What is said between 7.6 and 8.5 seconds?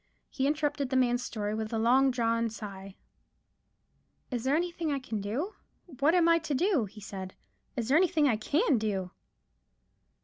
"Is there anything I